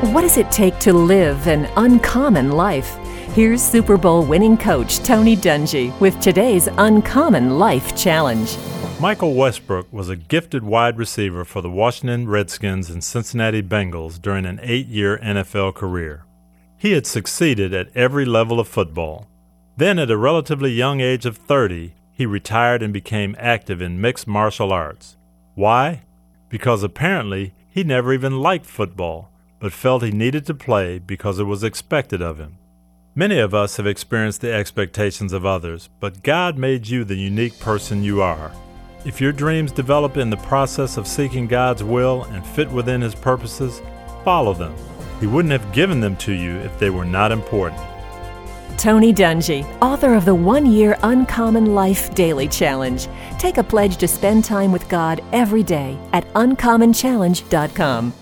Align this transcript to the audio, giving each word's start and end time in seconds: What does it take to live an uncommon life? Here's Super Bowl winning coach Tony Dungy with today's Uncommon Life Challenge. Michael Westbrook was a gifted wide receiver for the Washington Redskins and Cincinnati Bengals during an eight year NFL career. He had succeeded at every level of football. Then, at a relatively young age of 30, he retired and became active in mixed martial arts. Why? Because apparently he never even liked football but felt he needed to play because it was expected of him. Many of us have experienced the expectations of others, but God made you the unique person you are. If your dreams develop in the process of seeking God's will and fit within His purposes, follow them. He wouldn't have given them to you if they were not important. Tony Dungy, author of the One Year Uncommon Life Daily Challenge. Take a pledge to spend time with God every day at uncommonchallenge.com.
What 0.00 0.20
does 0.20 0.36
it 0.36 0.52
take 0.52 0.78
to 0.78 0.92
live 0.92 1.48
an 1.48 1.68
uncommon 1.76 2.52
life? 2.52 2.94
Here's 3.34 3.60
Super 3.60 3.96
Bowl 3.96 4.24
winning 4.24 4.56
coach 4.56 5.00
Tony 5.00 5.36
Dungy 5.36 5.98
with 5.98 6.20
today's 6.20 6.68
Uncommon 6.78 7.58
Life 7.58 7.96
Challenge. 7.96 8.56
Michael 9.00 9.34
Westbrook 9.34 9.92
was 9.92 10.08
a 10.08 10.14
gifted 10.14 10.62
wide 10.62 10.98
receiver 10.98 11.44
for 11.44 11.62
the 11.62 11.68
Washington 11.68 12.28
Redskins 12.28 12.90
and 12.90 13.02
Cincinnati 13.02 13.60
Bengals 13.60 14.22
during 14.22 14.46
an 14.46 14.60
eight 14.62 14.86
year 14.86 15.18
NFL 15.18 15.74
career. 15.74 16.24
He 16.76 16.92
had 16.92 17.04
succeeded 17.04 17.74
at 17.74 17.90
every 17.96 18.24
level 18.24 18.60
of 18.60 18.68
football. 18.68 19.26
Then, 19.76 19.98
at 19.98 20.12
a 20.12 20.16
relatively 20.16 20.70
young 20.70 21.00
age 21.00 21.26
of 21.26 21.38
30, 21.38 21.92
he 22.12 22.24
retired 22.24 22.84
and 22.84 22.92
became 22.92 23.34
active 23.36 23.82
in 23.82 24.00
mixed 24.00 24.28
martial 24.28 24.72
arts. 24.72 25.16
Why? 25.56 26.02
Because 26.48 26.84
apparently 26.84 27.52
he 27.68 27.82
never 27.82 28.12
even 28.12 28.38
liked 28.38 28.64
football 28.64 29.32
but 29.58 29.72
felt 29.72 30.02
he 30.02 30.10
needed 30.10 30.46
to 30.46 30.54
play 30.54 30.98
because 30.98 31.38
it 31.38 31.44
was 31.44 31.64
expected 31.64 32.22
of 32.22 32.38
him. 32.38 32.58
Many 33.14 33.40
of 33.40 33.52
us 33.52 33.78
have 33.78 33.86
experienced 33.86 34.40
the 34.40 34.52
expectations 34.52 35.32
of 35.32 35.44
others, 35.44 35.88
but 35.98 36.22
God 36.22 36.56
made 36.56 36.86
you 36.86 37.04
the 37.04 37.16
unique 37.16 37.58
person 37.58 38.04
you 38.04 38.22
are. 38.22 38.52
If 39.04 39.20
your 39.20 39.32
dreams 39.32 39.72
develop 39.72 40.16
in 40.16 40.30
the 40.30 40.36
process 40.36 40.96
of 40.96 41.06
seeking 41.06 41.46
God's 41.46 41.82
will 41.82 42.24
and 42.24 42.46
fit 42.46 42.70
within 42.70 43.00
His 43.00 43.14
purposes, 43.14 43.80
follow 44.24 44.54
them. 44.54 44.74
He 45.20 45.26
wouldn't 45.26 45.52
have 45.52 45.72
given 45.72 46.00
them 46.00 46.16
to 46.18 46.32
you 46.32 46.56
if 46.58 46.78
they 46.78 46.90
were 46.90 47.04
not 47.04 47.32
important. 47.32 47.80
Tony 48.76 49.12
Dungy, 49.12 49.66
author 49.82 50.14
of 50.14 50.24
the 50.24 50.34
One 50.34 50.64
Year 50.64 50.96
Uncommon 51.02 51.74
Life 51.74 52.14
Daily 52.14 52.46
Challenge. 52.46 53.08
Take 53.38 53.58
a 53.58 53.64
pledge 53.64 53.96
to 53.96 54.06
spend 54.06 54.44
time 54.44 54.70
with 54.70 54.88
God 54.88 55.20
every 55.32 55.64
day 55.64 55.98
at 56.12 56.24
uncommonchallenge.com. 56.34 58.12